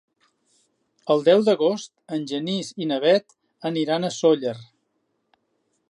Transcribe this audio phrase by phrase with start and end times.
[1.15, 3.39] El deu d'agost en Genís i na Bet
[3.73, 4.57] aniran a Sóller.